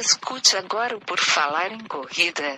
[0.00, 2.56] Escute agora o Por Falar em Corrida.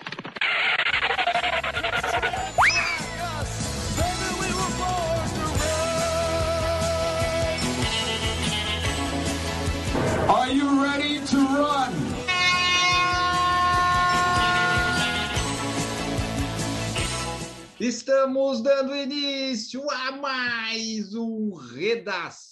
[10.29, 11.93] Are you ready to run?
[17.79, 22.50] Estamos dando início a mais um Redação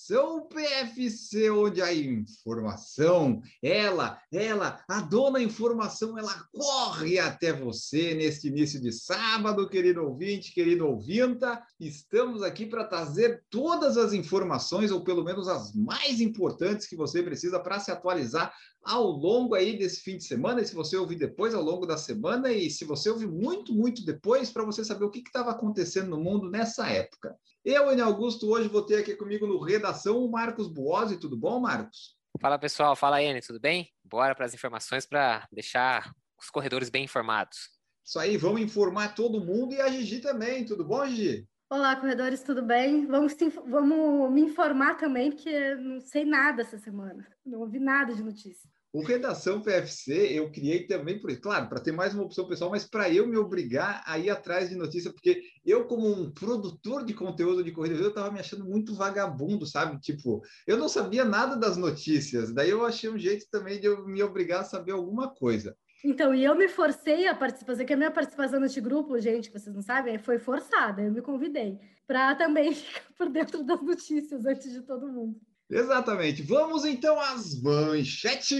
[0.49, 8.81] PFC, onde a informação, ela, ela, a dona informação, ela corre até você neste início
[8.81, 11.61] de sábado, querido ouvinte, querido ouvinta.
[11.79, 17.21] Estamos aqui para trazer todas as informações, ou pelo menos as mais importantes que você
[17.21, 18.51] precisa para se atualizar
[18.83, 21.97] ao longo aí desse fim de semana, e se você ouvir depois, ao longo da
[21.97, 26.09] semana, e se você ouvir muito, muito depois, para você saber o que estava acontecendo
[26.09, 27.35] no mundo nessa época.
[27.63, 31.17] Eu, Enio Augusto, hoje vou ter aqui comigo no Redação o Marcos Buozzi.
[31.17, 32.15] Tudo bom, Marcos?
[32.39, 32.95] Fala, pessoal.
[32.95, 33.41] Fala, Enio.
[33.45, 33.89] Tudo bem?
[34.03, 37.57] Bora para as informações para deixar os corredores bem informados.
[38.05, 40.65] Isso aí, vamos informar todo mundo e a Gigi também.
[40.65, 41.47] Tudo bom, Gigi?
[41.71, 43.05] Olá, corredores, tudo bem?
[43.05, 43.35] Vamos,
[43.67, 47.27] vamos me informar também, porque não sei nada essa semana.
[47.45, 48.67] Não ouvi nada de notícia.
[48.91, 52.85] O Redação PFC eu criei também, por claro, para ter mais uma opção pessoal, mas
[52.85, 57.13] para eu me obrigar a ir atrás de notícia, porque eu, como um produtor de
[57.13, 59.99] conteúdo de corrida, eu estava me achando muito vagabundo, sabe?
[59.99, 64.07] Tipo, eu não sabia nada das notícias, daí eu achei um jeito também de eu
[64.07, 65.77] me obrigar a saber alguma coisa.
[66.03, 69.59] Então, e eu me forcei a participar, que a minha participação neste grupo, gente, que
[69.59, 74.45] vocês não sabem, foi forçada, eu me convidei para também ficar por dentro das notícias
[74.47, 75.39] antes de todo mundo.
[75.69, 76.41] Exatamente.
[76.41, 78.57] Vamos então às manchetes.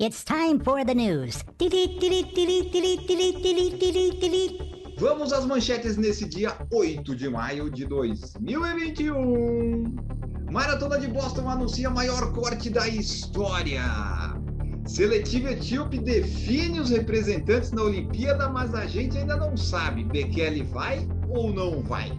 [0.00, 1.44] It's time for the news.
[4.98, 9.84] Vamos às manchetes nesse dia 8 de maio de 2021.
[10.50, 13.84] Maratona de Boston anuncia maior corte da história.
[14.84, 20.02] Seletiva etíope define os representantes na Olimpíada, mas a gente ainda não sabe.
[20.02, 22.10] Bekele vai ou não vai?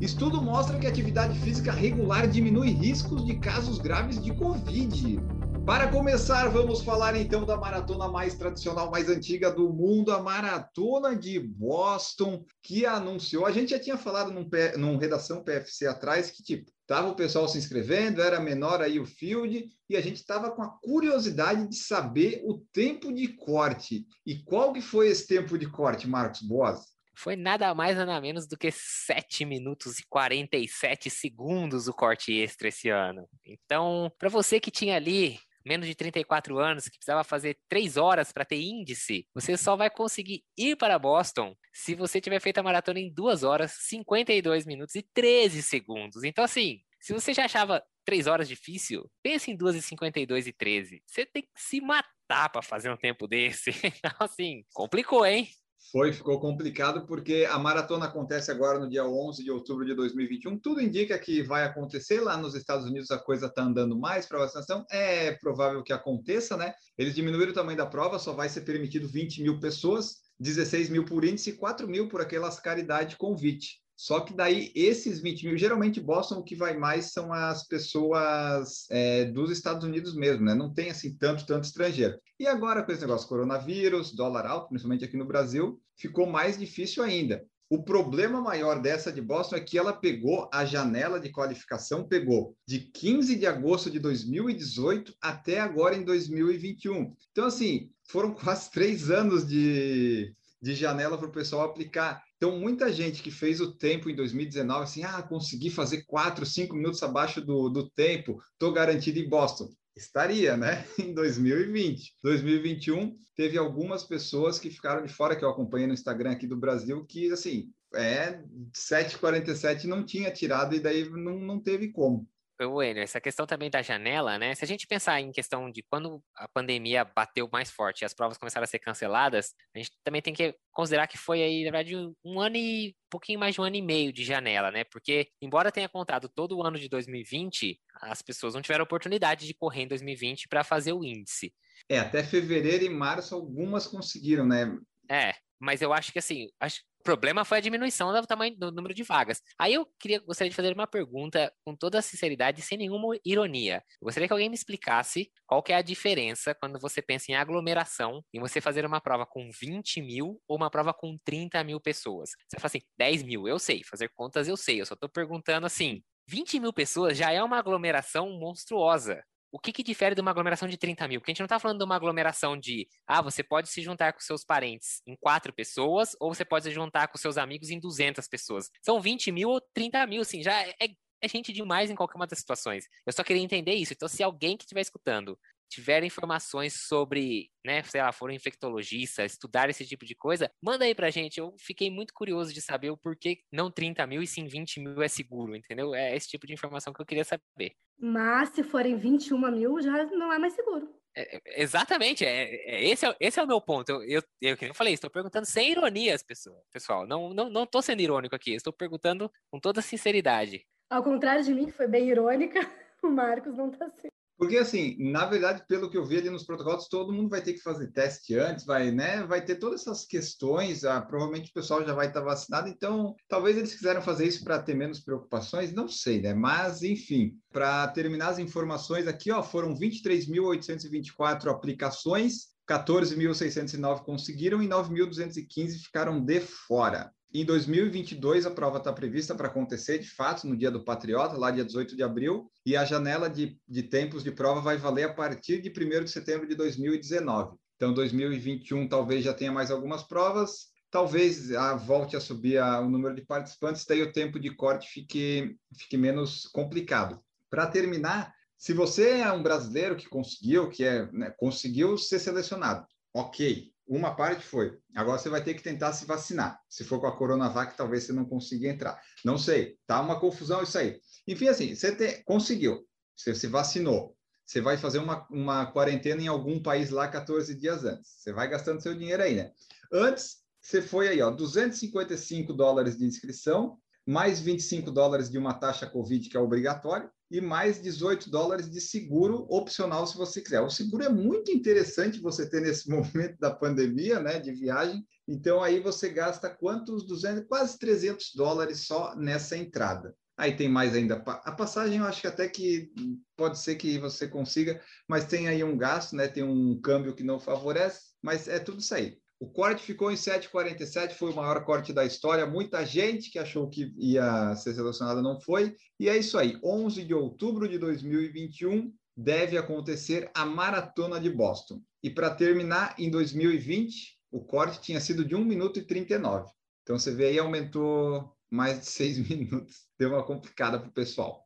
[0.00, 5.18] Estudo mostra que atividade física regular diminui riscos de casos graves de Covid.
[5.64, 11.16] Para começar, vamos falar então da maratona mais tradicional, mais antiga do mundo, a Maratona
[11.16, 13.46] de Boston, que anunciou.
[13.46, 14.46] A gente já tinha falado num,
[14.76, 19.06] num redação PFC atrás que, tipo, tava o pessoal se inscrevendo, era menor aí o
[19.06, 24.06] field, e a gente estava com a curiosidade de saber o tempo de corte.
[24.26, 26.93] E qual que foi esse tempo de corte, Marcos Boas?
[27.16, 32.68] Foi nada mais nada menos do que 7 minutos e 47 segundos o corte extra
[32.68, 33.28] esse ano.
[33.44, 38.30] Então, para você que tinha ali menos de 34 anos, que precisava fazer 3 horas
[38.32, 42.62] para ter índice, você só vai conseguir ir para Boston se você tiver feito a
[42.62, 46.22] maratona em 2 horas, 52 minutos e 13 segundos.
[46.22, 50.52] Então, assim, se você já achava 3 horas difícil, pense em 2 e 52 e
[50.52, 51.02] 13.
[51.06, 53.70] Você tem que se matar para fazer um tempo desse.
[54.04, 55.48] Então, assim, complicou, hein?
[55.92, 60.58] Foi, ficou complicado porque a maratona acontece agora no dia 11 de outubro de 2021.
[60.58, 64.38] Tudo indica que vai acontecer lá nos Estados Unidos, a coisa está andando mais para
[64.38, 64.84] vacinação.
[64.90, 66.74] É provável que aconteça, né?
[66.96, 71.04] Eles diminuíram o tamanho da prova, só vai ser permitido 20 mil pessoas, 16 mil
[71.04, 73.83] por índice e 4 mil por aquelas caridade convite.
[73.96, 78.86] Só que daí esses 20 mil, geralmente Boston o que vai mais são as pessoas
[78.90, 80.54] é, dos Estados Unidos mesmo, né?
[80.54, 82.18] Não tem assim tanto, tanto estrangeiro.
[82.38, 87.02] E agora com esse negócio coronavírus, dólar alto, principalmente aqui no Brasil, ficou mais difícil
[87.02, 87.44] ainda.
[87.70, 92.54] O problema maior dessa de Boston é que ela pegou a janela de qualificação, pegou
[92.66, 97.14] de 15 de agosto de 2018 até agora em 2021.
[97.32, 100.34] Então, assim, foram quase três anos de,
[100.64, 102.24] de janela para o pessoal aplicar.
[102.38, 106.74] Então, muita gente que fez o tempo em 2019, assim, ah, consegui fazer quatro, cinco
[106.74, 109.68] minutos abaixo do, do tempo, estou garantido em Boston.
[109.94, 110.84] Estaria, né?
[110.98, 112.14] Em 2020.
[112.20, 116.56] 2021, teve algumas pessoas que ficaram de fora, que eu acompanhei no Instagram aqui do
[116.56, 118.42] Brasil, que, assim, é
[118.72, 122.26] 7,47 não tinha tirado e daí não, não teve como.
[122.56, 124.54] Bueno, essa questão também da janela, né?
[124.54, 128.14] Se a gente pensar em questão de quando a pandemia bateu mais forte e as
[128.14, 131.72] provas começaram a ser canceladas, a gente também tem que considerar que foi aí, na
[131.72, 134.84] verdade, um ano e um pouquinho mais de um ano e meio de janela, né?
[134.84, 139.54] Porque, embora tenha contado todo o ano de 2020, as pessoas não tiveram oportunidade de
[139.54, 141.52] correr em 2020 para fazer o índice.
[141.88, 144.78] É, até fevereiro e março algumas conseguiram, né?
[145.10, 148.94] É, mas eu acho que assim, acho, problema foi a diminuição do tamanho do número
[148.94, 149.40] de vagas.
[149.58, 153.82] Aí eu queria gostaria de fazer uma pergunta com toda a sinceridade, sem nenhuma ironia.
[154.00, 157.34] Eu gostaria que alguém me explicasse qual que é a diferença quando você pensa em
[157.34, 161.80] aglomeração em você fazer uma prova com 20 mil ou uma prova com 30 mil
[161.80, 162.30] pessoas.
[162.48, 165.66] Você fala assim, 10 mil, eu sei, fazer contas eu sei, eu só estou perguntando
[165.66, 169.22] assim, 20 mil pessoas já é uma aglomeração monstruosa.
[169.54, 171.20] O que, que difere de uma aglomeração de 30 mil?
[171.20, 174.12] Porque a gente não está falando de uma aglomeração de, ah, você pode se juntar
[174.12, 177.78] com seus parentes em quatro pessoas, ou você pode se juntar com seus amigos em
[177.78, 178.68] 200 pessoas.
[178.82, 180.74] São 20 mil ou 30 mil, assim, já é,
[181.22, 182.88] é gente demais em qualquer uma das situações.
[183.06, 183.92] Eu só queria entender isso.
[183.92, 189.68] Então, se alguém que estiver escutando tiver informações sobre, né, sei lá, foram infectologistas, estudar
[189.70, 191.38] esse tipo de coisa, manda aí pra gente.
[191.38, 195.02] Eu fiquei muito curioso de saber o porquê não 30 mil e sim 20 mil
[195.02, 195.94] é seguro, entendeu?
[195.94, 197.72] É esse tipo de informação que eu queria saber.
[197.98, 200.88] Mas se forem 21 mil, já não é mais seguro.
[201.16, 203.88] É, é exatamente, é, é, esse, é, esse é o meu ponto.
[203.90, 206.60] Eu, eu, eu, eu falei, estou perguntando sem ironias, pessoal.
[206.72, 207.06] pessoal.
[207.06, 210.66] Não, não, não tô sendo irônico aqui, estou perguntando com toda sinceridade.
[210.90, 212.60] Ao contrário de mim, que foi bem irônica,
[213.02, 214.13] o Marcos não está sendo.
[214.36, 217.52] Porque, assim, na verdade, pelo que eu vi ali nos protocolos, todo mundo vai ter
[217.52, 219.22] que fazer teste antes, vai, né?
[219.24, 223.56] Vai ter todas essas questões, ah, provavelmente o pessoal já vai estar vacinado, então talvez
[223.56, 226.34] eles quiseram fazer isso para ter menos preocupações, não sei, né?
[226.34, 235.78] Mas, enfim, para terminar as informações aqui, ó, foram 23.824 aplicações, 14.609 conseguiram e 9.215
[235.84, 237.12] ficaram de fora.
[237.36, 241.50] Em 2022, a prova está prevista para acontecer, de fato, no dia do Patriota, lá
[241.50, 245.12] dia 18 de abril, e a janela de, de tempos de prova vai valer a
[245.12, 247.56] partir de 1 de setembro de 2019.
[247.74, 252.88] Então, 2021 talvez já tenha mais algumas provas, talvez a, volte a subir a, o
[252.88, 257.20] número de participantes, daí o tempo de corte fique, fique menos complicado.
[257.50, 262.86] Para terminar, se você é um brasileiro que conseguiu, que é, né, conseguiu ser selecionado,
[263.12, 264.78] ok, uma parte foi.
[264.94, 266.60] Agora você vai ter que tentar se vacinar.
[266.68, 269.00] Se for com a Coronavac, talvez você não consiga entrar.
[269.24, 269.76] Não sei.
[269.86, 271.00] Tá uma confusão isso aí.
[271.26, 272.86] Enfim, assim, você te, conseguiu.
[273.16, 274.16] Você se vacinou.
[274.44, 278.10] Você vai fazer uma, uma quarentena em algum país lá 14 dias antes.
[278.18, 279.52] Você vai gastando seu dinheiro aí, né?
[279.92, 285.86] Antes, você foi aí, ó, 255 dólares de inscrição, mais 25 dólares de uma taxa
[285.86, 290.60] Covid que é obrigatório, e mais 18 dólares de seguro opcional se você quiser.
[290.60, 295.04] O seguro é muito interessante você ter nesse momento da pandemia, né, de viagem.
[295.26, 300.14] Então aí você gasta quantos 200, quase 300 dólares só nessa entrada.
[300.36, 301.16] Aí tem mais ainda.
[301.26, 302.90] A passagem eu acho que até que
[303.36, 306.26] pode ser que você consiga, mas tem aí um gasto, né?
[306.26, 309.16] Tem um câmbio que não favorece, mas é tudo isso aí.
[309.44, 312.46] O corte ficou em 7,47, foi o maior corte da história.
[312.46, 315.76] Muita gente que achou que ia ser selecionada não foi.
[316.00, 316.58] E é isso aí.
[316.64, 321.82] 11 de outubro de 2021 deve acontecer a Maratona de Boston.
[322.02, 326.50] E para terminar, em 2020, o corte tinha sido de 1 minuto e 39.
[326.82, 329.74] Então você vê aí, aumentou mais de 6 minutos.
[329.98, 331.44] Deu uma complicada para o pessoal.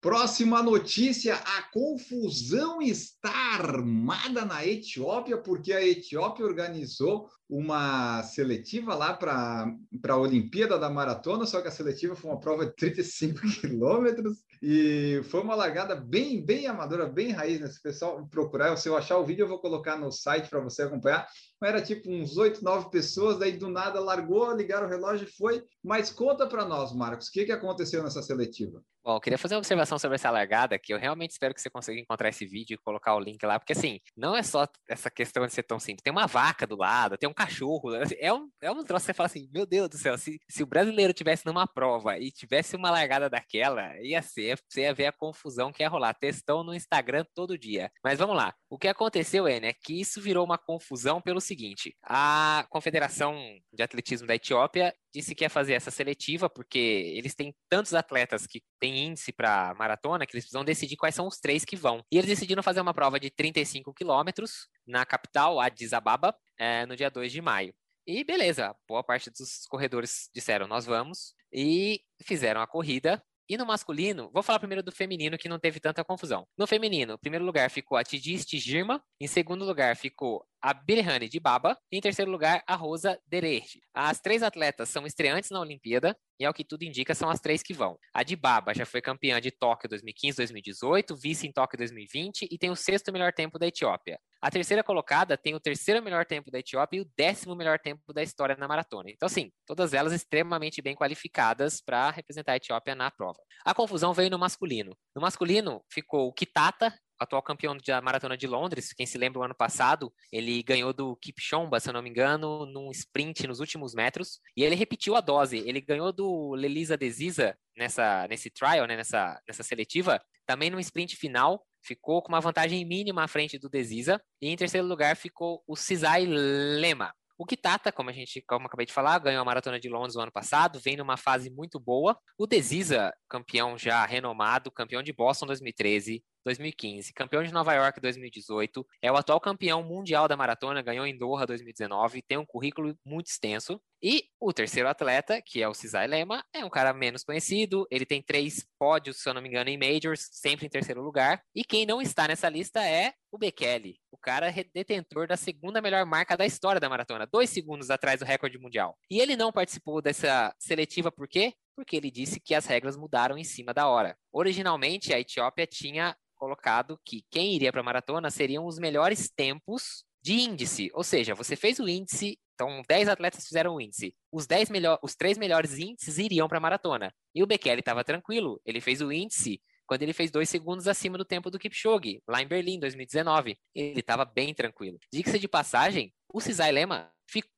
[0.00, 9.14] Próxima notícia: a confusão está armada na Etiópia, porque a Etiópia organizou uma seletiva lá
[9.14, 9.74] para
[10.08, 15.20] a Olimpíada da Maratona, só que a seletiva foi uma prova de 35 quilômetros e
[15.30, 17.66] foi uma largada bem, bem amadora, bem raiz, né?
[17.66, 20.60] Se o pessoal procurar, se eu achar o vídeo, eu vou colocar no site para
[20.60, 21.26] você acompanhar.
[21.62, 25.64] Era tipo uns oito, nove pessoas, daí do nada largou, ligaram o relógio e foi.
[25.82, 28.82] Mas conta para nós, Marcos, o que, que aconteceu nessa seletiva?
[29.08, 31.70] Bom, eu queria fazer uma observação sobre essa largada, que eu realmente espero que você
[31.70, 35.10] consiga encontrar esse vídeo e colocar o link lá, porque assim, não é só essa
[35.10, 36.02] questão de ser tão simples.
[36.02, 37.90] Tem uma vaca do lado, tem um cachorro.
[37.92, 38.04] Né?
[38.18, 40.62] É um, é um troço que você fala assim, meu Deus do céu, se, se
[40.62, 45.06] o brasileiro tivesse numa prova e tivesse uma largada daquela, ia ser, você ia ver
[45.06, 46.12] a confusão que ia rolar.
[46.12, 47.90] Textão no Instagram todo dia.
[48.04, 48.52] Mas vamos lá.
[48.68, 53.36] O que aconteceu é, né, que isso virou uma confusão pelo seguinte: a Confederação
[53.72, 56.78] de Atletismo da Etiópia disse que ia fazer essa seletiva, porque
[57.16, 61.26] eles têm tantos atletas que têm índice para maratona que eles precisam decidir quais são
[61.26, 62.04] os três que vão.
[62.12, 66.94] E eles decidiram fazer uma prova de 35 quilômetros na capital, Addis Ababa, é, no
[66.94, 67.74] dia 2 de maio.
[68.06, 73.22] E beleza, boa parte dos corredores disseram nós vamos e fizeram a corrida.
[73.50, 76.46] E no masculino, vou falar primeiro do feminino, que não teve tanta confusão.
[76.56, 81.28] No feminino, em primeiro lugar ficou a Tidiste Girma, em segundo lugar ficou a Birhane
[81.28, 83.80] de Baba e em terceiro lugar a Rosa Dererge.
[83.94, 87.62] As três atletas são estreantes na Olimpíada e ao que tudo indica são as três
[87.62, 87.98] que vão.
[88.14, 92.70] A de Baba já foi campeã de Tóquio 2015-2018, vice em Tóquio 2020 e tem
[92.70, 94.18] o sexto melhor tempo da Etiópia.
[94.40, 98.12] A terceira colocada tem o terceiro melhor tempo da Etiópia e o décimo melhor tempo
[98.12, 99.10] da história na maratona.
[99.10, 103.40] Então, assim, todas elas extremamente bem qualificadas para representar a Etiópia na prova.
[103.64, 104.96] A confusão veio no masculino.
[105.14, 109.42] No masculino ficou o Kitata, atual campeão da Maratona de Londres, quem se lembra o
[109.42, 113.94] ano passado, ele ganhou do Kipchomba, se eu não me engano, num sprint nos últimos
[113.94, 118.96] metros, e ele repetiu a dose, ele ganhou do Lelisa Desisa nessa, nesse trial, né,
[118.96, 123.68] nessa, nessa seletiva, também no sprint final, ficou com uma vantagem mínima à frente do
[123.68, 127.12] Desisa, e em terceiro lugar ficou o Cisai Lema.
[127.40, 130.22] O Kitata, como a gente, como acabei de falar, ganhou a maratona de Londres no
[130.22, 132.18] ano passado, vem numa fase muito boa.
[132.36, 138.86] O Desisa, campeão já renomado, campeão de Boston 2013, 2015, campeão de Nova York 2018,
[139.02, 143.26] é o atual campeão mundial da maratona, ganhou em Doha 2019, tem um currículo muito
[143.26, 143.80] extenso.
[144.00, 148.06] E o terceiro atleta, que é o Cisai Lema, é um cara menos conhecido, ele
[148.06, 151.42] tem três pódios, se eu não me engano, em Majors, sempre em terceiro lugar.
[151.52, 156.06] E quem não está nessa lista é o Bekele, o cara detentor da segunda melhor
[156.06, 158.96] marca da história da maratona, dois segundos atrás do recorde mundial.
[159.10, 161.52] E ele não participou dessa seletiva por quê?
[161.78, 164.18] Porque ele disse que as regras mudaram em cima da hora.
[164.32, 170.04] Originalmente, a Etiópia tinha colocado que quem iria para a maratona seriam os melhores tempos
[170.20, 174.12] de índice, ou seja, você fez o índice, então 10 atletas fizeram o índice.
[174.32, 177.14] Os 10 melhor, os três melhores índices iriam para a maratona.
[177.32, 181.16] E o Bekele estava tranquilo, ele fez o índice quando ele fez dois segundos acima
[181.16, 183.56] do tempo do Kipchoge, lá em Berlim, 2019.
[183.72, 184.98] Ele estava bem tranquilo.
[185.12, 187.08] Diga-se de passagem, o Cisai Lema,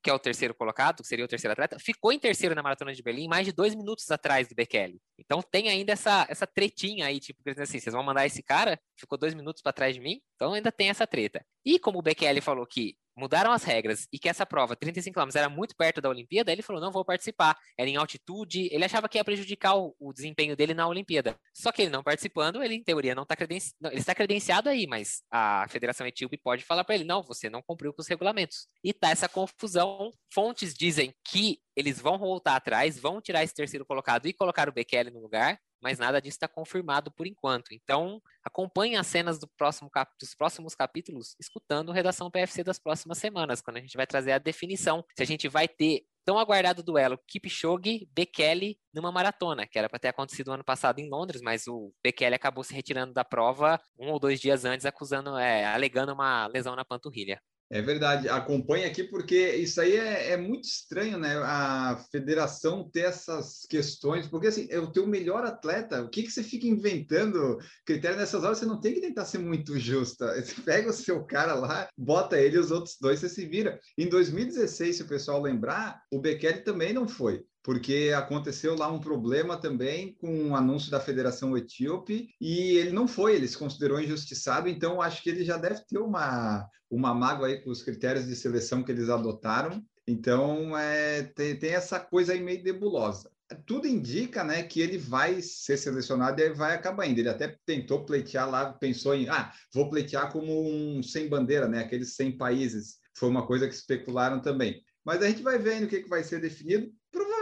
[0.03, 2.93] que é o terceiro colocado, que seria o terceiro atleta, ficou em terceiro na Maratona
[2.93, 5.01] de Berlim, mais de dois minutos atrás do Bekele.
[5.19, 9.17] Então tem ainda essa, essa tretinha aí, tipo, assim, vocês vão mandar esse cara, ficou
[9.17, 11.45] dois minutos para trás de mim, então ainda tem essa treta.
[11.65, 15.29] E como o Bekele falou que mudaram as regras e que essa prova, 35 km,
[15.35, 17.57] era muito perto da Olimpíada, ele falou: não vou participar.
[17.79, 21.37] Era em altitude, ele achava que ia prejudicar o, o desempenho dele na Olimpíada.
[21.55, 23.75] Só que ele não participando, ele, em teoria, não está credenci...
[23.85, 27.63] ele está credenciado aí, mas a Federação Etíope pode falar para ele: não, você não
[27.63, 28.67] cumpriu com os regulamentos.
[28.83, 30.11] E tá essa confusão.
[30.33, 34.73] Fontes dizem que eles vão voltar atrás, vão tirar esse terceiro colocado e colocar o
[34.73, 37.73] Bekele no lugar mas nada disso está confirmado por enquanto.
[37.73, 40.11] Então, acompanhe as cenas do próximo cap...
[40.21, 44.39] dos próximos capítulos, escutando Redação PFC das próximas semanas, quando a gente vai trazer a
[44.39, 49.89] definição se a gente vai ter tão aguardado duelo Kipchoge, Bekele numa maratona, que era
[49.89, 53.25] para ter acontecido no ano passado em Londres, mas o Bekele acabou se retirando da
[53.25, 57.41] prova um ou dois dias antes, acusando, é, alegando uma lesão na panturrilha.
[57.73, 61.37] É verdade, acompanha aqui porque isso aí é, é, muito estranho, né?
[61.37, 66.33] A federação ter essas questões, porque assim, é o teu melhor atleta, o que, que
[66.33, 68.59] você fica inventando critério nessas horas?
[68.59, 70.35] Você não tem que tentar ser muito justa.
[70.41, 73.79] Você pega o seu cara lá, bota ele os outros dois, você se vira.
[73.97, 79.01] Em 2016, se o pessoal lembrar, o Bekele também não foi porque aconteceu lá um
[79.01, 83.59] problema também com o um anúncio da Federação Etíope e ele não foi, ele se
[83.59, 87.83] considerou injustiçado, então acho que ele já deve ter uma, uma mágoa aí com os
[87.83, 89.85] critérios de seleção que eles adotaram.
[90.07, 93.31] Então é, tem, tem essa coisa aí meio nebulosa.
[93.67, 97.19] Tudo indica né, que ele vai ser selecionado e vai acabar indo.
[97.19, 101.81] Ele até tentou pleitear lá, pensou em, ah, vou pleitear como um sem bandeira, né,
[101.81, 102.99] aqueles 100 países.
[103.17, 104.81] Foi uma coisa que especularam também.
[105.05, 106.93] Mas a gente vai vendo o que, que vai ser definido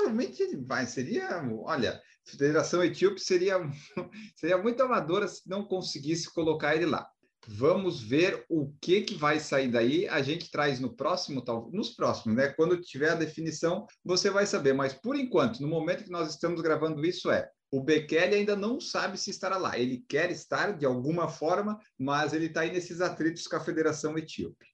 [0.09, 0.87] provavelmente ele vai.
[0.87, 3.59] Seria, olha, a Federação Etíope seria,
[4.37, 7.07] seria muito amadora se não conseguisse colocar ele lá.
[7.47, 10.07] Vamos ver o que, que vai sair daí.
[10.09, 12.49] A gente traz no próximo, tal, nos próximos, né?
[12.49, 14.75] Quando tiver a definição, você vai saber.
[14.75, 18.81] Mas por enquanto, no momento que nós estamos gravando isso, é o Bekele ainda não
[18.81, 19.79] sabe se estará lá.
[19.79, 24.17] Ele quer estar de alguma forma, mas ele está aí nesses atritos com a Federação
[24.19, 24.67] Etíope.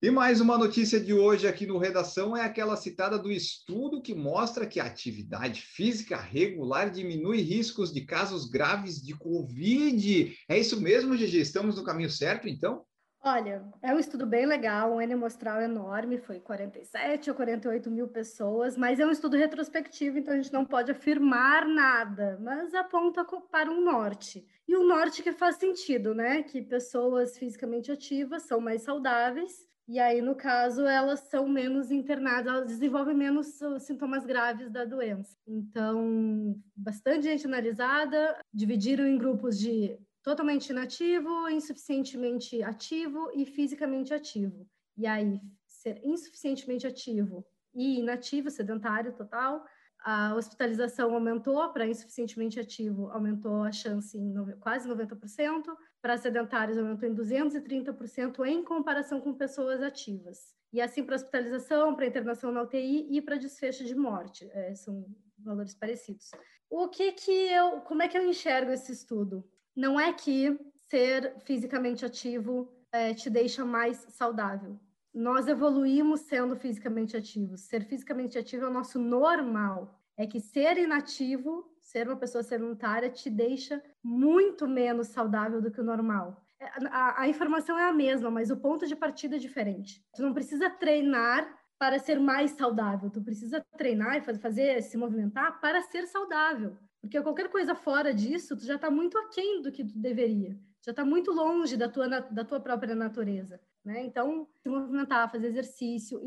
[0.00, 4.14] E mais uma notícia de hoje aqui no Redação é aquela citada do estudo que
[4.14, 10.36] mostra que a atividade física regular diminui riscos de casos graves de Covid.
[10.48, 11.40] É isso mesmo, Gigi?
[11.40, 12.84] Estamos no caminho certo, então?
[13.24, 18.06] Olha, é um estudo bem legal, um N amostral enorme, foi 47 ou 48 mil
[18.06, 23.26] pessoas, mas é um estudo retrospectivo, então a gente não pode afirmar nada, mas aponta
[23.50, 24.46] para um norte.
[24.68, 26.44] E um norte que faz sentido, né?
[26.44, 32.46] Que pessoas fisicamente ativas são mais saudáveis e aí, no caso, elas são menos internadas,
[32.46, 35.34] elas desenvolvem menos sintomas graves da doença.
[35.46, 44.68] Então, bastante gente analisada, dividiram em grupos de totalmente inativo, insuficientemente ativo e fisicamente ativo.
[44.94, 49.64] E aí, ser insuficientemente ativo e inativo, sedentário total,
[50.10, 55.64] a hospitalização aumentou para insuficientemente ativo, aumentou a chance em quase 90%,
[56.00, 60.56] para sedentários aumentou em 230% em comparação com pessoas ativas.
[60.72, 65.04] E assim para hospitalização, para internação na UTI e para desfecho de morte, é, são
[65.40, 66.30] valores parecidos.
[66.70, 69.46] O que que eu, como é que eu enxergo esse estudo?
[69.76, 74.80] Não é que ser fisicamente ativo é, te deixa mais saudável
[75.18, 77.62] nós evoluímos sendo fisicamente ativos.
[77.62, 79.97] Ser fisicamente ativo é o nosso normal.
[80.18, 85.80] É que ser inativo, ser uma pessoa sedentária, te deixa muito menos saudável do que
[85.80, 86.44] o normal.
[86.60, 90.04] É, a, a, informação é a mesma, mas o ponto de partida é diferente.
[90.14, 95.60] Tu não precisa treinar para ser mais saudável, tu precisa treinar e fazer se movimentar
[95.60, 96.76] para ser saudável.
[97.00, 100.58] Porque qualquer coisa fora disso, tu já está muito aquém do que tu deveria
[100.88, 103.60] já está muito longe da tua, da tua própria natureza.
[103.84, 104.04] né?
[104.04, 106.18] Então, se movimentar, fazer exercício,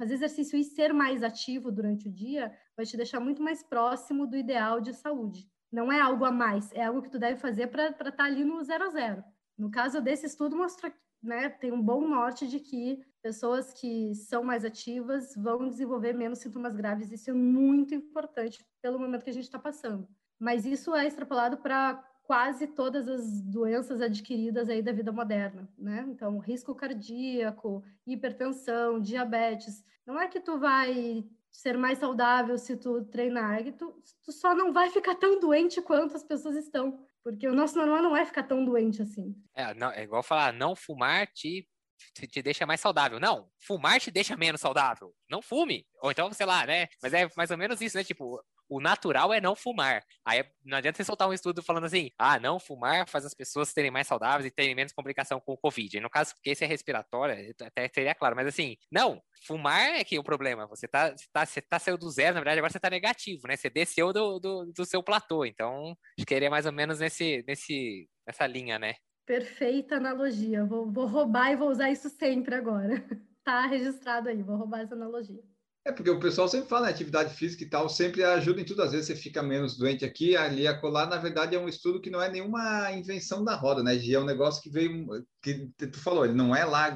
[0.00, 4.26] fazer exercício e ser mais ativo durante o dia vai te deixar muito mais próximo
[4.26, 5.46] do ideal de saúde.
[5.70, 8.42] Não é algo a mais, é algo que tu deve fazer para estar tá ali
[8.42, 9.22] no zero a zero.
[9.58, 10.90] No caso desse estudo, mostra,
[11.22, 16.38] né, tem um bom norte de que pessoas que são mais ativas vão desenvolver menos
[16.38, 17.12] sintomas graves.
[17.12, 20.08] Isso é muito importante pelo momento que a gente está passando.
[20.38, 26.06] Mas isso é extrapolado para quase todas as doenças adquiridas aí da vida moderna, né?
[26.06, 29.84] Então, risco cardíaco, hipertensão, diabetes.
[30.06, 34.30] Não é que tu vai ser mais saudável se tu treinar, é que tu, tu
[34.30, 37.04] só não vai ficar tão doente quanto as pessoas estão.
[37.24, 39.34] Porque o nosso normal não é ficar tão doente assim.
[39.52, 41.68] É, não, é igual falar, não fumar te,
[42.14, 43.18] te, te, deixa mais saudável.
[43.18, 45.12] Não, fumar te deixa menos saudável.
[45.28, 45.84] Não fume.
[46.00, 46.86] Ou então, sei lá, né?
[47.02, 48.04] Mas é mais ou menos isso, né?
[48.04, 50.02] Tipo, o natural é não fumar.
[50.24, 53.68] Aí não adianta você soltar um estudo falando assim, ah, não fumar faz as pessoas
[53.68, 55.98] serem mais saudáveis e terem menos complicação com o Covid.
[55.98, 60.14] No caso, porque esse é respiratório, até seria claro, mas assim, não, fumar é que
[60.14, 60.66] é o problema.
[60.68, 63.56] Você tá, você tá, você tá do zero, na verdade, agora você tá negativo, né?
[63.56, 65.44] Você desceu do, do, do seu platô.
[65.44, 68.94] Então, acho que seria mais ou menos nesse, nesse, nessa linha, né?
[69.26, 70.64] Perfeita analogia.
[70.64, 72.94] Vou, vou roubar e vou usar isso sempre agora.
[73.42, 75.42] Tá registrado aí, vou roubar essa analogia.
[75.82, 78.82] É porque o pessoal sempre fala, né, atividade física e tal, sempre ajuda em tudo.
[78.82, 81.06] Às vezes você fica menos doente aqui, ali, acolá.
[81.06, 83.96] Na verdade, é um estudo que não é nenhuma invenção da roda, né?
[83.96, 85.06] É um negócio que veio,
[85.42, 86.94] que tu falou, ele não é lá,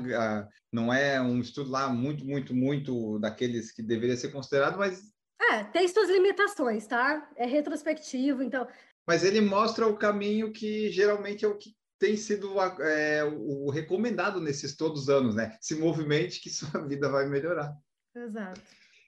[0.71, 5.03] não é um estudo lá muito, muito, muito daqueles que deveria ser considerado, mas.
[5.41, 7.31] É, tem suas limitações, tá?
[7.37, 8.69] É retrospectivo, então.
[9.07, 14.41] Mas ele mostra o caminho que geralmente é o que tem sido é, o recomendado
[14.41, 15.57] nesses todos os anos, né?
[15.59, 17.73] Se movimente que sua vida vai melhorar.
[18.15, 18.61] Exato.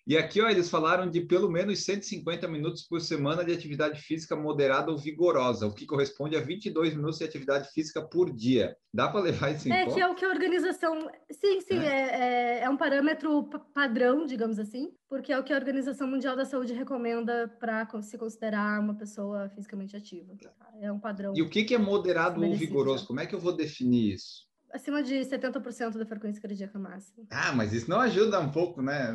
[0.06, 4.36] E aqui, ó, eles falaram de pelo menos 150 minutos por semana de atividade física
[4.36, 8.76] moderada ou vigorosa, o que corresponde a 22 minutos de atividade física por dia.
[8.94, 9.90] Dá para levar isso em é, conta?
[9.90, 11.10] É que é o que a organização...
[11.28, 11.86] Sim, sim, é.
[11.86, 16.36] É, é, é um parâmetro padrão, digamos assim, porque é o que a Organização Mundial
[16.36, 20.36] da Saúde recomenda para se considerar uma pessoa fisicamente ativa.
[20.40, 20.54] Tá?
[20.80, 21.32] É um padrão.
[21.34, 23.08] E o que, que é moderado ou vigoroso?
[23.08, 24.46] Como é que eu vou definir isso?
[24.72, 27.26] Acima de 70% da frequência cardíaca máxima.
[27.30, 29.14] Ah, mas isso não ajuda um pouco, né?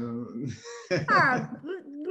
[1.10, 1.52] ah,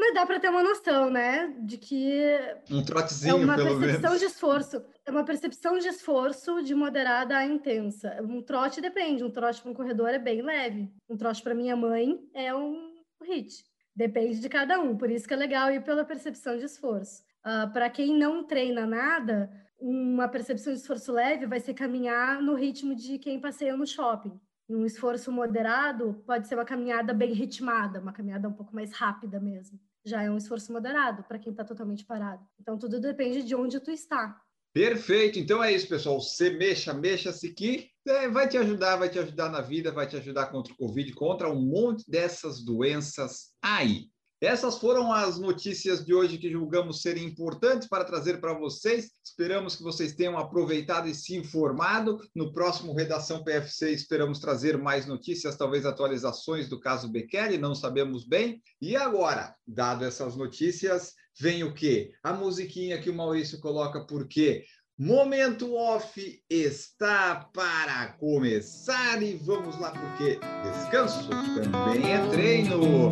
[0.00, 1.55] mas dá para ter uma noção, né?
[1.61, 2.38] De que.
[2.70, 4.20] Um trotezinho, é uma percepção menos.
[4.20, 4.83] de esforço.
[5.05, 8.16] É uma percepção de esforço de moderada a intensa.
[8.22, 9.24] Um trote depende.
[9.24, 10.90] Um trote para um corredor é bem leve.
[11.09, 12.90] Um trote para minha mãe é um
[13.22, 13.64] hit.
[13.94, 14.96] Depende de cada um.
[14.96, 17.22] Por isso que é legal ir pela percepção de esforço.
[17.44, 19.50] Uh, para quem não treina nada,
[19.81, 24.38] uma percepção de esforço leve vai ser caminhar no ritmo de quem passeia no shopping.
[24.69, 29.40] Um esforço moderado pode ser uma caminhada bem ritmada, uma caminhada um pouco mais rápida
[29.40, 29.81] mesmo.
[30.05, 32.45] Já é um esforço moderado para quem está totalmente parado.
[32.61, 34.40] Então tudo depende de onde tu está.
[34.73, 35.38] Perfeito.
[35.38, 36.21] Então é isso, pessoal.
[36.21, 40.16] Se mexa, mexa-se que é, vai te ajudar, vai te ajudar na vida, vai te
[40.16, 44.09] ajudar contra o Covid, contra um monte dessas doenças aí.
[44.40, 49.11] Essas foram as notícias de hoje que julgamos serem importantes para trazer para vocês.
[49.22, 52.18] Esperamos que vocês tenham aproveitado e se informado.
[52.35, 58.26] No próximo Redação PFC, esperamos trazer mais notícias, talvez atualizações do caso Bekele, não sabemos
[58.26, 58.62] bem.
[58.81, 62.12] E agora, dado essas notícias, vem o quê?
[62.22, 64.64] A musiquinha que o Maurício coloca, porque
[65.03, 73.11] Momento off está para começar e vamos lá porque descanso também é treino.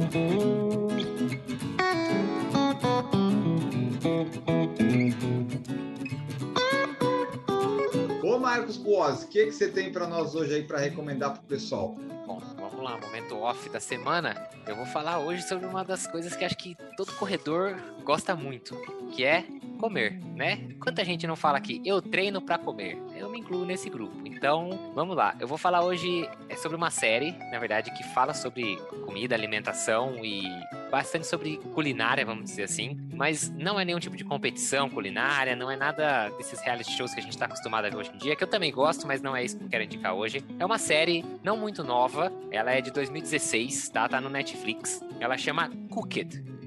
[8.59, 11.45] Marcos Boas, o que, que você tem para nós hoje aí para recomendar para o
[11.45, 11.95] pessoal?
[12.27, 14.49] Bom, vamos lá, momento off da semana.
[14.67, 18.75] Eu vou falar hoje sobre uma das coisas que acho que todo corredor gosta muito,
[19.13, 19.45] que é
[19.79, 20.75] comer, né?
[20.81, 22.99] Quanta gente não fala aqui, eu treino para comer?
[23.17, 24.17] Eu me incluo nesse grupo.
[24.25, 25.37] Então, vamos lá.
[25.39, 30.17] Eu vou falar hoje é sobre uma série, na verdade, que fala sobre comida, alimentação
[30.25, 30.43] e
[30.89, 32.99] bastante sobre culinária, vamos dizer assim.
[33.15, 37.21] Mas não é nenhum tipo de competição culinária, não é nada desses reality shows que
[37.21, 39.35] a gente está acostumado a ver hoje em dia, que eu também gosto, mas não
[39.35, 40.45] é isso que eu quero indicar hoje.
[40.59, 44.09] É uma série não muito nova, ela é de 2016, tá?
[44.09, 45.03] Tá no Netflix.
[45.21, 46.58] Ela chama Cooked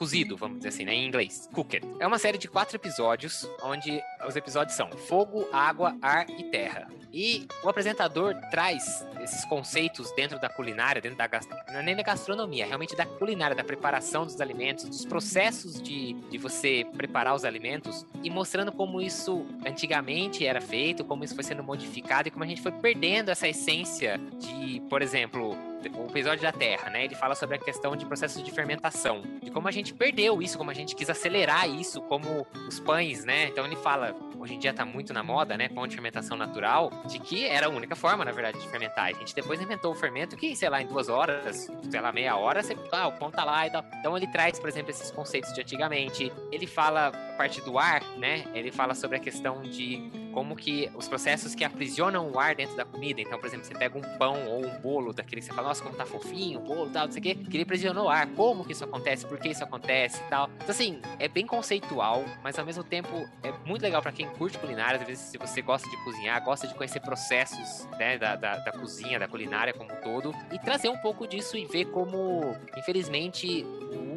[0.00, 1.86] cozido, vamos dizer assim, né, em inglês, cooked.
[2.00, 6.88] É uma série de quatro episódios, onde os episódios são fogo, água, ar e terra.
[7.12, 11.28] E o apresentador traz esses conceitos dentro da culinária, dentro da
[11.70, 15.82] não é nem da gastronomia, é realmente da culinária, da preparação dos alimentos, dos processos
[15.82, 21.34] de, de você preparar os alimentos e mostrando como isso antigamente era feito, como isso
[21.34, 25.54] foi sendo modificado e como a gente foi perdendo essa essência de, por exemplo,
[25.94, 27.04] o episódio da Terra, né?
[27.04, 30.58] Ele fala sobre a questão de processos de fermentação, de como a gente perdeu isso,
[30.58, 33.46] como a gente quis acelerar isso, como os pães, né?
[33.46, 35.68] Então ele fala, hoje em dia tá muito na moda, né?
[35.68, 39.06] Pão de fermentação natural, de que era a única forma, na verdade, de fermentar.
[39.06, 42.36] A gente depois inventou o fermento que, sei lá, em duas horas, sei lá, meia
[42.36, 43.84] hora, você, ah, o pão tá lá e tal.
[43.98, 46.32] Então ele traz, por exemplo, esses conceitos de antigamente.
[46.50, 48.44] Ele fala parte do ar, né?
[48.52, 52.76] Ele fala sobre a questão de como que os processos que aprisionam o ar dentro
[52.76, 53.18] da comida.
[53.18, 55.82] Então, por exemplo, você pega um pão ou um bolo daquele que você fala, nossa,
[55.82, 58.26] como tá fofinho, bolo tal, não sei o quê, que ele aprisionou o ar.
[58.32, 59.26] Como que isso acontece?
[59.26, 60.50] Por que isso acontece e tal.
[60.56, 64.58] Então, assim, é bem conceitual, mas ao mesmo tempo é muito legal para quem curte
[64.58, 65.00] culinária.
[65.00, 68.72] Às vezes, se você gosta de cozinhar, gosta de conhecer processos né, da, da, da
[68.72, 73.64] cozinha, da culinária como um todo, e trazer um pouco disso e ver como, infelizmente,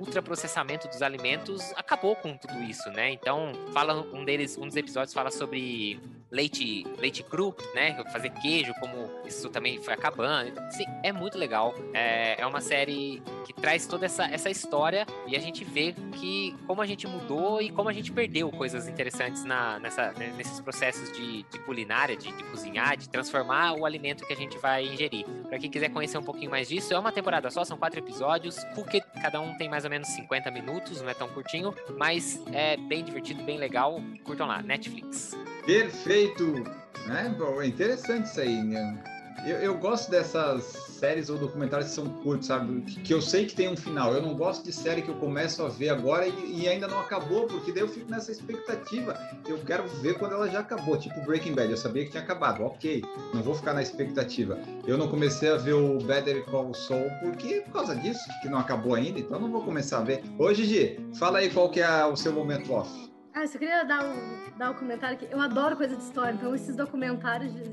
[0.03, 3.11] ultraprocessamento dos alimentos acabou com tudo isso, né?
[3.11, 5.99] Então, fala um deles, um dos episódios fala sobre
[6.33, 7.95] leite, leite cru, né?
[8.11, 10.59] Fazer queijo, como isso também foi acabando.
[10.71, 11.75] Sim, é muito legal.
[11.93, 16.55] É, é uma série que traz toda essa, essa história e a gente vê que
[16.65, 21.11] como a gente mudou e como a gente perdeu coisas interessantes na, nessa, nesses processos
[21.15, 25.25] de, de culinária, de, de, cozinhar, de transformar o alimento que a gente vai ingerir.
[25.47, 28.57] Para quem quiser conhecer um pouquinho mais disso, é uma temporada só, são quatro episódios,
[28.73, 32.75] porque cada um tem mais ou menos 50 minutos, não é tão curtinho, mas é
[32.75, 34.01] bem divertido, bem legal.
[34.23, 35.37] Curtam lá, Netflix.
[35.65, 36.63] Perfeito!
[37.07, 37.35] Né?
[37.61, 39.03] É interessante isso aí, né?
[39.45, 42.81] Eu, eu, gosto dessas séries ou documentários que são curtos, sabe?
[42.83, 44.13] Que, que, eu sei que tem um final.
[44.13, 47.01] Eu não gosto de série que eu começo a ver agora e, e, ainda não
[47.01, 49.19] acabou, porque daí eu fico nessa expectativa.
[49.45, 50.97] Eu quero ver quando ela já acabou.
[50.97, 52.63] Tipo Breaking Bad, eu sabia que tinha acabado.
[52.63, 54.57] Ok, não vou ficar na expectativa.
[54.87, 58.59] Eu não comecei a ver o Better Call Saul porque por causa disso, que não
[58.59, 60.23] acabou ainda, então não vou começar a ver.
[60.39, 63.12] Ô Gigi, fala aí qual que é o seu momento off.
[63.35, 66.53] Ah, só queria dar um, dar um comentário que eu adoro coisa de história, então
[66.53, 67.63] esses documentários de,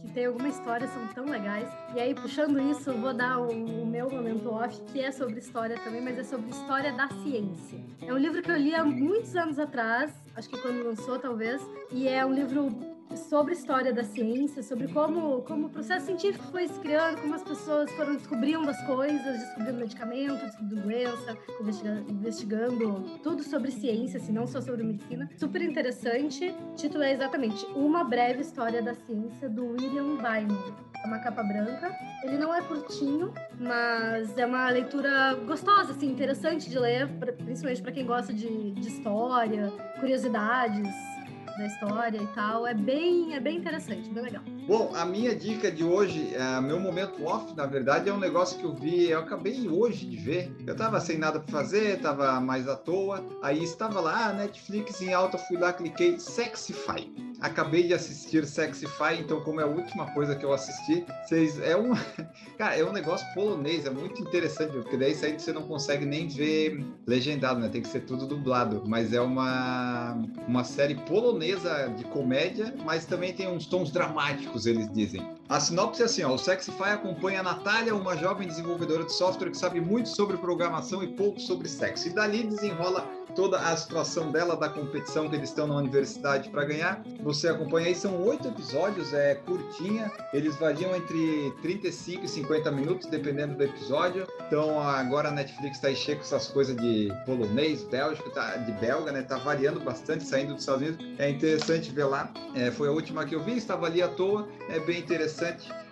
[0.00, 1.68] que tem alguma história são tão legais.
[1.92, 5.76] E aí, puxando isso, vou dar o, o, meu momento off, que é sobre história
[5.82, 7.80] também, mas é sobre história da ciência.
[8.00, 11.60] É um livro que eu li há muitos anos atrás, acho que quando lançou, talvez,
[11.90, 16.68] e é um livro sobre história da ciência, sobre como, como o processo científico foi
[16.68, 23.18] se criando, como as pessoas foram descobrindo as coisas, descobrindo medicamento, descobrindo doença, investigando, investigando
[23.22, 25.28] tudo sobre ciência, assim, não só sobre medicina.
[25.36, 26.54] Super interessante.
[26.72, 30.88] O título é exatamente Uma Breve História da Ciência, do William Bynon.
[31.02, 31.96] É uma capa branca.
[32.24, 37.08] Ele não é curtinho, mas é uma leitura gostosa, assim, interessante de ler,
[37.44, 41.17] principalmente para quem gosta de, de história, curiosidades
[41.58, 42.66] da história e tal.
[42.66, 44.42] É bem, é bem interessante, bem legal.
[44.66, 48.58] Bom, a minha dica de hoje, é, meu momento off, na verdade, é um negócio
[48.58, 50.52] que eu vi, eu acabei hoje de ver.
[50.66, 53.24] Eu tava sem nada para fazer, tava mais à toa.
[53.42, 57.12] Aí estava lá, ah, Netflix em alta, fui lá, cliquei Sexify.
[57.40, 61.76] Acabei de assistir Sexify, então como é a última coisa que eu assisti, vocês é
[61.76, 61.92] um,
[62.58, 66.04] cara, é um negócio polonês, é muito interessante, porque daí isso aí você não consegue
[66.04, 67.68] nem ver legendado, né?
[67.68, 70.18] Tem que ser tudo dublado, mas é uma
[70.48, 71.47] uma série polonesa
[71.96, 75.37] de comédia, mas também tem uns tons dramáticos, eles dizem.
[75.48, 79.50] A sinopse é assim, ó, o Sexify acompanha a Natália, uma jovem desenvolvedora de software
[79.50, 82.06] que sabe muito sobre programação e pouco sobre sexo.
[82.06, 86.64] E dali desenrola toda a situação dela, da competição que eles estão na universidade para
[86.64, 87.02] ganhar.
[87.22, 93.08] Você acompanha aí, são oito episódios, é curtinha, eles variam entre 35 e 50 minutos,
[93.08, 94.26] dependendo do episódio.
[94.46, 99.12] Então agora a Netflix está cheia com essas coisas de polonês, bélgico, tá, de belga,
[99.12, 99.22] né?
[99.22, 101.06] Tá variando bastante, saindo dos Estados Unidos.
[101.18, 102.30] É interessante ver lá.
[102.54, 105.37] É, foi a última que eu vi, estava ali à toa, é bem interessante.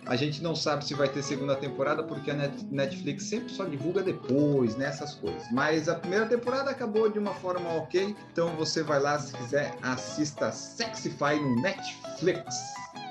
[0.07, 2.35] A gente não sabe se vai ter segunda temporada, porque a
[2.71, 5.51] Netflix sempre só divulga depois, nessas né, coisas.
[5.51, 9.75] Mas a primeira temporada acabou de uma forma ok, então você vai lá, se quiser,
[9.83, 12.55] assista Sexify no Netflix.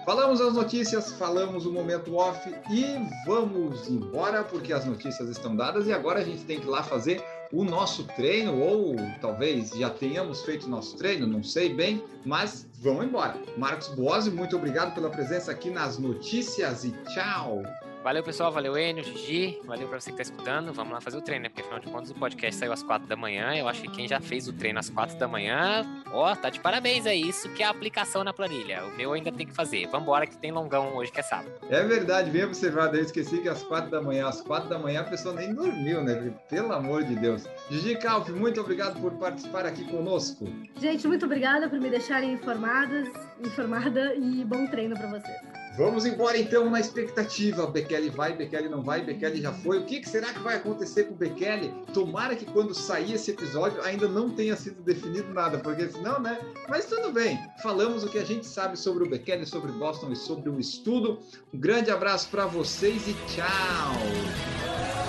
[0.06, 2.86] Falamos as notícias, falamos o momento off e
[3.26, 6.84] vamos embora porque as notícias estão dadas e agora a gente tem que ir lá
[6.84, 12.68] fazer o nosso treino, ou talvez já tenhamos feito nosso treino, não sei bem, mas
[12.82, 13.40] vamos embora.
[13.58, 17.64] Marcos Boazzi, muito obrigado pela presença aqui nas notícias e tchau!
[18.06, 18.52] Valeu, pessoal.
[18.52, 19.60] Valeu, Enio, Gigi.
[19.64, 20.72] Valeu pra você que tá escutando.
[20.72, 21.50] Vamos lá fazer o treino, né?
[21.50, 23.56] Porque afinal de contas o podcast saiu às quatro da manhã.
[23.56, 26.60] Eu acho que quem já fez o treino às quatro da manhã, ó, tá de
[26.60, 27.08] parabéns.
[27.08, 28.86] É isso que é a aplicação na planilha.
[28.86, 29.88] O meu ainda tem que fazer.
[29.88, 31.52] Vambora que tem longão hoje que é sábado.
[31.68, 32.96] É verdade, bem observado.
[32.96, 36.04] Eu esqueci que às quatro da manhã, às quatro da manhã a pessoa nem dormiu,
[36.04, 36.32] né?
[36.48, 37.46] Pelo amor de Deus.
[37.72, 40.48] Gigi Calf, muito obrigado por participar aqui conosco.
[40.80, 43.10] Gente, muito obrigada por me deixarem informadas,
[43.44, 45.65] informada e bom treino para vocês.
[45.78, 47.68] Vamos embora então na expectativa.
[47.68, 49.80] Bekele vai, Bekele não vai, Bekele já foi.
[49.80, 51.74] O que, que será que vai acontecer com o Bekele?
[51.94, 56.40] Tomara que quando sair esse episódio ainda não tenha sido definido nada, porque senão, né?
[56.70, 57.38] Mas tudo bem.
[57.62, 61.20] Falamos o que a gente sabe sobre o Bekele, sobre Boston e sobre o estudo.
[61.54, 65.05] Um grande abraço para vocês e tchau.